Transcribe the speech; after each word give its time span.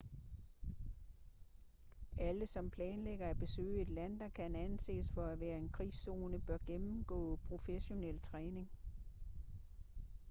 alle 2.17 2.47
som 2.47 2.69
planlægger 2.69 3.27
at 3.27 3.39
besøge 3.39 3.81
et 3.81 3.87
land 3.87 4.19
der 4.19 4.29
kan 4.29 4.55
anses 4.55 5.09
for 5.09 5.23
at 5.25 5.39
være 5.39 5.57
en 5.57 5.69
krigszone 5.69 6.41
bør 6.47 6.57
gennemgå 6.67 7.35
professionel 7.49 8.19
træning 8.19 8.69